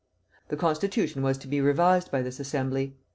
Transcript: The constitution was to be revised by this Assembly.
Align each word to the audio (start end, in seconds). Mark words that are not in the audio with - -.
The 0.47 0.57
constitution 0.57 1.21
was 1.21 1.37
to 1.37 1.47
be 1.47 1.61
revised 1.61 2.09
by 2.09 2.23
this 2.23 2.39
Assembly. 2.39 2.97